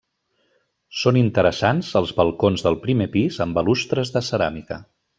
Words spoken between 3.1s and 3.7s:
pis, amb